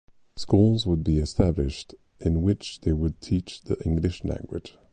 Schools 0.35 0.87
would 0.87 1.03
be 1.03 1.19
established 1.19 1.93
in 2.19 2.41
which 2.41 2.81
they 2.81 2.91
would 2.91 3.21
teach 3.21 3.61
the 3.61 3.79
English 3.85 4.23
language. 4.23 4.75